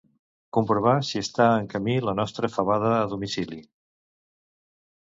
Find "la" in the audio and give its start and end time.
2.09-2.17